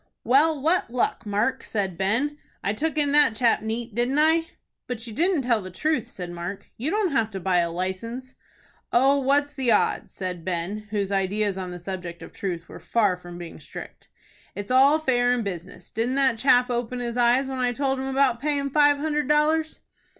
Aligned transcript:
"Well, 0.23 0.59
what 0.59 0.89
luck, 0.89 1.27
Mark?" 1.27 1.63
said 1.63 1.95
Ben. 1.95 2.39
"I 2.63 2.73
took 2.73 2.97
in 2.97 3.11
that 3.11 3.35
chap 3.35 3.61
neat, 3.61 3.93
didn't 3.93 4.17
I?" 4.17 4.47
"But 4.87 5.05
you 5.05 5.13
didn't 5.13 5.43
tell 5.43 5.61
the 5.61 5.69
truth," 5.69 6.07
said 6.07 6.31
Mark. 6.31 6.65
"You 6.75 6.89
don't 6.89 7.11
have 7.11 7.29
to 7.29 7.39
buy 7.39 7.59
a 7.59 7.69
license." 7.69 8.33
"Oh, 8.91 9.19
what's 9.19 9.53
the 9.53 9.69
odds?" 9.71 10.11
said 10.11 10.43
Ben, 10.43 10.87
whose 10.89 11.11
ideas 11.11 11.55
on 11.55 11.69
the 11.69 11.77
subject 11.77 12.23
of 12.23 12.33
truth 12.33 12.67
were 12.67 12.79
far 12.79 13.15
from 13.15 13.37
being 13.37 13.59
strict. 13.59 14.07
"It's 14.55 14.71
all 14.71 14.97
fair 14.97 15.31
in 15.33 15.43
business. 15.43 15.91
Didn't 15.91 16.15
that 16.15 16.39
chap 16.39 16.71
open 16.71 16.99
his 16.99 17.15
eyes 17.15 17.45
when 17.45 17.59
I 17.59 17.71
told 17.71 17.99
him 17.99 18.07
about 18.07 18.41
payin' 18.41 18.71
five 18.71 18.97
hundred 18.97 19.27
dollars?" 19.27 19.81